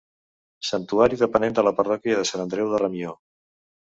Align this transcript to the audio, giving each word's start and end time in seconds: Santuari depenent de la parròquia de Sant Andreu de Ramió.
Santuari 0.69 1.19
depenent 1.19 1.59
de 1.59 1.65
la 1.67 1.75
parròquia 1.81 2.17
de 2.21 2.25
Sant 2.29 2.43
Andreu 2.45 2.71
de 2.75 2.83
Ramió. 2.85 3.13